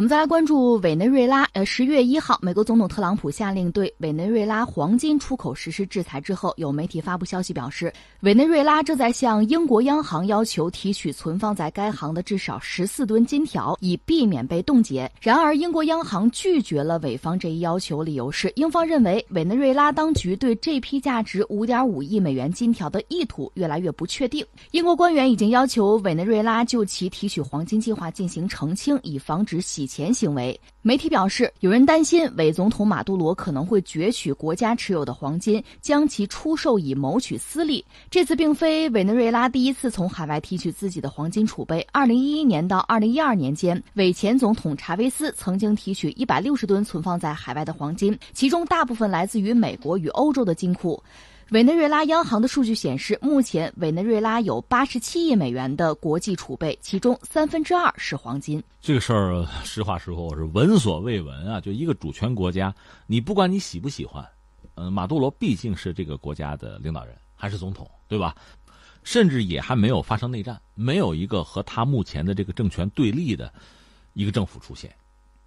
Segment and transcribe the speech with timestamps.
[0.00, 1.46] 我们再来关注委内瑞拉。
[1.52, 15.06] 呃，十月一号，美国总统特朗普下令对委内瑞拉黄金出口实施制裁之后，有媒体发布消息表示，委内瑞拉正在向英国央行要求提取存放在该行的至少十四吨金条，以避免被冻结。
[15.20, 24.42] 然而，英国央行拒绝了委方这一要求，理由是英方认为委内瑞拉当局对这批价值五点五亿美元金条的意图越来越不确定。
[24.70, 29.89] 英国官员已经要求委内瑞拉就其提取黄金计划进行澄清，以防止洗。
[29.90, 37.84] 洗钱行为，媒体表示，有人担心伪总统马杜罗可能会攫取国家持有的黄金，将其出售以谋取私利。
[38.08, 41.84] 这次并非委内瑞拉第一次从海外提取自己的黄金储备。
[41.90, 51.02] 二零一一年到二零一二年间，委前总统查韦斯曾经提取一百六十吨存放在海外的黄金，其中大部分来自于美国与欧洲的金库。
[51.50, 58.62] 委内瑞拉央行的数据显示，目前委内瑞拉有八十七亿美元的国际储备，其中三分之二是黄金。
[58.80, 61.60] 这个事儿，实话实说，我是闻所未闻啊！
[61.60, 62.72] 就一个主权国家，
[63.08, 64.24] 你不管你喜不喜欢，
[64.76, 68.36] 嗯，马杜罗毕竟是这个国家的领导人，还是总统，对吧？
[69.02, 73.52] 甚至也还没有发生内战，没有一个和他目前的这个政权对立的
[74.12, 74.94] 一个政府出现。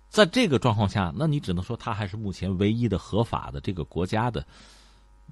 [0.10, 4.46] 在这个状况下，那你只能说他还是目前唯一的合法的这个国家的。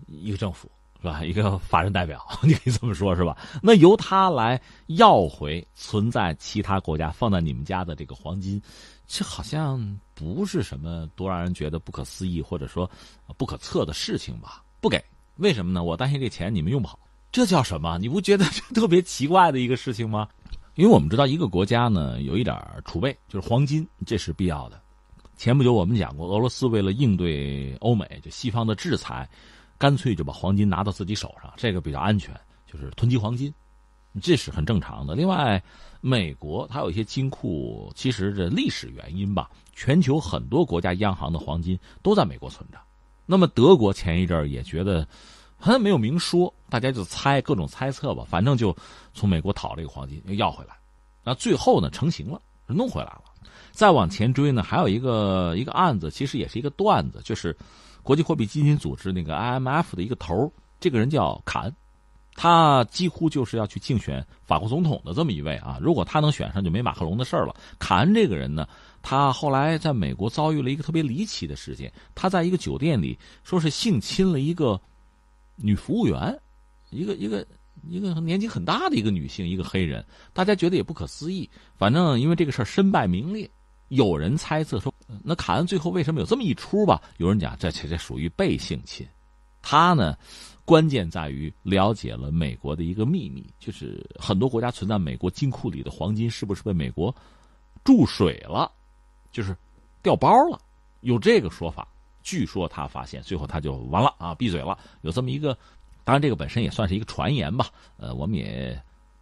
[0.08, 0.70] 一个政府
[1.02, 1.24] 是吧？
[1.24, 3.36] 一个法人代表， 你可以这么说，是吧？
[3.62, 8.62] 那由他来要回存在其他国家放在你们家的这个黄金，
[9.08, 12.90] 这好像不是什么多让人觉得不可思议或者说
[13.36, 14.64] 不可测的事情吧？
[14.80, 15.04] 不给，
[15.38, 15.84] 为什么呢？
[15.84, 17.00] 我担心这钱你们用不好。
[17.32, 17.98] 这叫什么？
[17.98, 20.28] 你不觉得 这特别奇怪的一个事情吗？
[20.76, 22.56] 因为我们知道，一个国家呢有一点
[22.86, 24.80] 储备，就是黄金，这是必要的。
[25.36, 29.28] 前不久我们讲过，俄罗斯为了应对欧美就西方的制裁。
[29.82, 32.40] 干脆就把黄金拿到自己手上，这个比较安全，
[32.72, 33.52] 就是囤积黄金，
[34.22, 35.16] 这是很正常的。
[35.16, 35.60] 另外，
[36.02, 42.78] 美国它有一些金库，其实这历史原因吧，全球很多国家央行的黄金都在美国存着。
[43.26, 45.08] 那么德国前一阵儿也觉得，
[45.58, 48.78] 好像没有明说，大家就猜各种猜测吧，反正就
[49.16, 50.76] 从美国讨这个黄金要回来，
[51.24, 53.24] 那最后呢成型了，弄回来了。
[53.72, 57.58] 再往前追呢，还有一个一个案子，其实也是一个段子，就是。
[58.04, 61.76] 国际货币基金组织那个 IMF 的一个头，这个人叫卡恩，
[62.36, 65.78] 他几乎就是要去竞选法国总统的这么一位啊。
[65.82, 67.56] 如果他能选上，就没马克龙的事了。
[67.78, 68.68] 卡恩这个人呢，
[69.02, 74.80] 他后来在美国遭遇了一个特别离奇的事件，他在一个酒店里说是性侵了一个
[75.56, 76.40] 女服务员，
[76.90, 77.46] 一个一个
[77.88, 81.50] 一个年纪很大的一个女性，一个黑人，大家觉得也不可思议。
[81.76, 83.50] 反正因为这个事儿身败名裂。
[83.92, 87.02] 有人猜测说，那卡恩最后为什么有这么一出吧？
[87.18, 89.06] 有人讲，这这这属于被性侵。
[89.62, 90.18] 他呢，
[90.64, 97.14] 关键在于了解了美国的一个秘密，就是很多国家存在美国金库里的黄金是不是被美国
[97.84, 98.72] 注水了，
[99.30, 99.54] 就是
[100.02, 100.58] 掉包了，
[101.02, 101.86] 有这个说法。
[102.24, 104.78] 据说他发现，最后他就完了啊，闭嘴了。
[105.02, 105.54] 有这么一个，
[106.06, 107.68] 当然这个本身也算是一个传言吧。
[107.98, 108.82] 呃，我们也。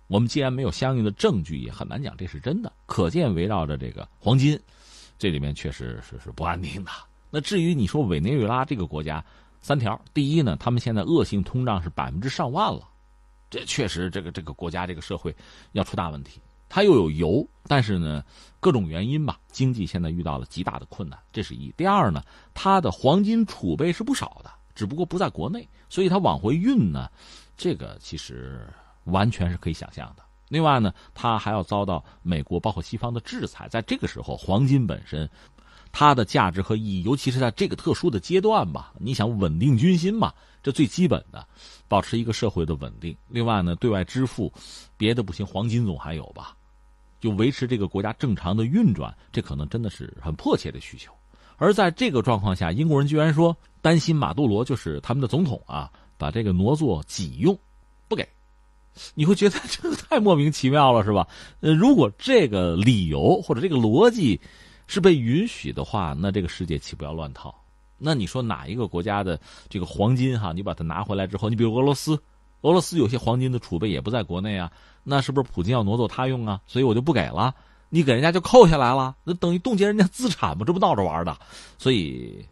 [0.09, 2.73] 我们既然没有相应的证据，也很难讲这是真的。
[2.87, 4.59] 可见围绕着这个黄金，
[5.19, 6.89] 这里面确实是是不安定的。
[7.29, 9.23] 那至于你说委内瑞拉这个国家，
[9.61, 12.89] 三条：第一呢，他们现在恶性通胀是百分之上万了，
[13.51, 15.33] 这确实这个这个国家这个社会
[15.73, 16.41] 要出大问题。
[16.67, 18.23] 它又有油，但是呢，
[18.59, 21.71] 各种原因吧，经济现在遇到了极大的困难，这是一。
[21.77, 22.23] 第二呢，
[22.55, 27.07] 它的黄金储备是不少的，只不过不在国内，所以它往回运呢，
[27.55, 28.67] 这个其实。
[29.11, 30.23] 完全是可以想象的。
[30.47, 33.67] 另外呢，他还要遭到美国包括西方的制裁。
[33.67, 35.29] 在这个时候，黄金本身
[35.91, 40.33] 它的价值和意义，尤其是在这个特殊的阶段吧，你想稳定军心嘛，
[40.63, 41.45] 这最基本的，
[41.87, 43.15] 保持一个社会的稳定。
[43.27, 44.51] 另外呢，对外支付，
[44.97, 46.55] 别的不行，黄金总还有吧，
[47.19, 51.11] 就维持这个国家正常的运转，这可能真的是很迫切的需求。
[51.57, 57.55] 而在这个状况下，英国人居然说担心马杜罗就是他们的总统啊，把这个挪作己用，
[58.07, 58.27] 不给。
[59.15, 61.27] 你会觉得 这个太莫名其妙了，是吧？
[61.61, 64.39] 呃，如果这个理由或者这个逻辑
[64.87, 67.53] 是被允许的话，那这个世界岂不要乱套？
[67.97, 72.13] 那你说哪一个国家的这个黄金哈，你把它拿回来之后，你比如俄罗斯，
[72.61, 74.71] 俄罗斯有些黄金的储备也不在国内啊，
[75.03, 76.61] 那是不是普京要挪作他用啊？
[76.65, 77.53] 所以我就不给了，
[77.89, 80.63] 你给人家就扣下来了，那等于冻结人家资产吗？
[80.65, 81.37] 这不闹着玩的？
[81.77, 82.45] 所以，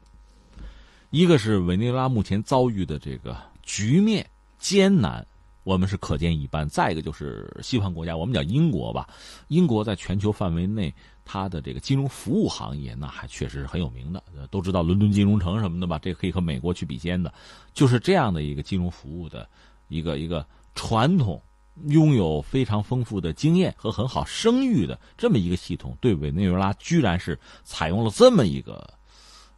[1.11, 4.29] 一个是委内瑞拉目前遭遇的这个局面
[4.59, 5.25] 艰难。
[5.67, 6.65] 我们是可见一斑。
[6.69, 9.05] 再一个就是西方国家，我们讲英国吧，
[9.49, 10.93] 英国在全球范围内，
[11.25, 15.99] 它的这个金融服务行业那还确实是很有名的，都知道伦敦金融城什么的吧？
[15.99, 17.33] 这可以和美国去比肩的，
[17.73, 19.45] 就是这样的一个金融服务的
[19.89, 21.41] 一个一个传统
[21.87, 28.89] 拥有非常丰富的经验和很好声誉的这么一个系统，对委内瑞拉居然是采用了这么一个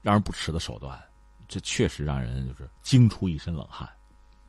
[0.01, 0.99] 让人不齿的手段，
[1.47, 3.87] 这确实让人就是惊出一身冷汗。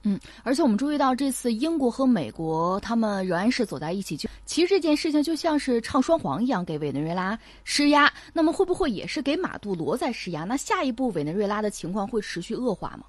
[0.03, 8.11] 嗯，而且我们注意到这次英国和美国他们仍然是走在一起，就其实这件事情就像是唱双簧一样，给委内瑞拉施压。
[8.33, 10.45] 那么会不会也是给马杜罗在施压？
[10.45, 13.05] 那下一步委内瑞拉的情况会持续恶化吗？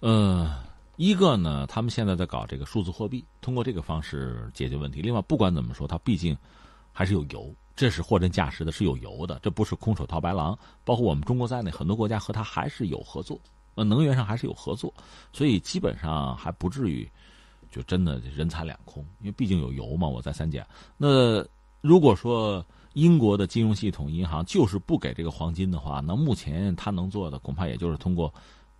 [0.00, 0.50] 呃，
[0.96, 5.02] 一个呢，他们现在在搞这个数字货币，通过这个方式解决问题。
[5.02, 6.34] 另外，不管怎么说，它毕竟
[6.90, 10.58] 还是有油，这是货真价实的，是有油的，这不是空手套白狼。
[10.84, 13.38] 包括我们中国在内，很多国家和它还是有合作。
[13.74, 14.92] 呃，能源上还是有合作，
[15.32, 17.10] 所以基本上还不至于
[17.70, 20.06] 就真的人财两空，因为毕竟有油嘛。
[20.06, 20.66] 我在三讲，
[20.96, 21.44] 那
[21.80, 28.32] 如果说英国的金融系统银行就是不给这个黄金的话，那目前他能做的恐怕也就是通过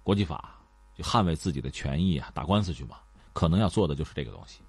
[0.03, 0.55] 国际法
[0.97, 2.97] 就捍卫自己的权益啊，打官司去嘛。
[3.33, 4.61] 可能要做的就是这个东西。